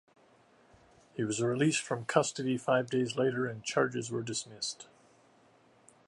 He 1.13 1.23
was 1.23 1.43
released 1.43 1.83
from 1.83 2.05
custody 2.05 2.57
five 2.57 2.89
days 2.89 3.17
later 3.17 3.45
and 3.45 3.63
charges 3.63 4.09
were 4.09 4.23
dismissed. 4.23 4.87